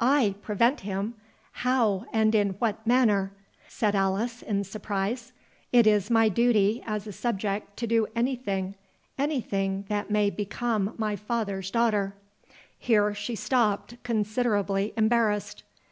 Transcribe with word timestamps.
"I 0.00 0.36
prevent 0.42 0.82
him!—how, 0.82 2.06
and 2.12 2.36
in 2.36 2.50
what 2.60 2.86
manner?" 2.86 3.32
said 3.66 3.96
Alice, 3.96 4.40
in 4.40 4.62
surprise. 4.62 5.32
"It 5.72 5.88
is 5.88 6.08
my 6.08 6.28
duty, 6.28 6.84
as 6.86 7.08
a 7.08 7.12
subject, 7.12 7.76
to 7.78 7.88
do 7.88 8.06
anything—anything 8.14 9.86
that 9.88 10.08
may 10.08 10.30
become 10.30 10.94
my 10.98 11.16
father's 11.16 11.72
daughter"— 11.72 12.14
Here 12.78 13.12
she 13.12 13.34
stopped, 13.34 14.00
considerably 14.04 14.92
embarrassed. 14.96 15.64